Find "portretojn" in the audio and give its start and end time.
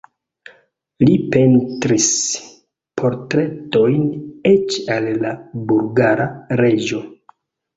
3.01-4.09